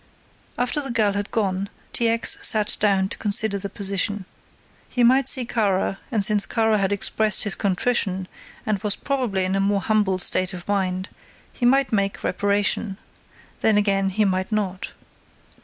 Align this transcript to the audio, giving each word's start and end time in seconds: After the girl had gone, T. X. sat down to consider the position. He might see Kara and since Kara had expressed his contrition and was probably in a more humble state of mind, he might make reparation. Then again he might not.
After 0.57 0.81
the 0.81 0.89
girl 0.89 1.13
had 1.13 1.29
gone, 1.29 1.69
T. 1.93 2.07
X. 2.09 2.39
sat 2.41 2.75
down 2.79 3.07
to 3.09 3.19
consider 3.19 3.59
the 3.59 3.69
position. 3.69 4.25
He 4.89 5.03
might 5.03 5.29
see 5.29 5.45
Kara 5.45 5.99
and 6.11 6.25
since 6.25 6.47
Kara 6.47 6.79
had 6.79 6.91
expressed 6.91 7.43
his 7.43 7.53
contrition 7.53 8.27
and 8.65 8.79
was 8.81 8.95
probably 8.95 9.45
in 9.45 9.55
a 9.55 9.59
more 9.59 9.81
humble 9.81 10.17
state 10.17 10.55
of 10.55 10.67
mind, 10.67 11.09
he 11.53 11.67
might 11.67 11.91
make 11.93 12.23
reparation. 12.23 12.97
Then 13.59 13.77
again 13.77 14.09
he 14.09 14.25
might 14.25 14.51
not. 14.51 14.91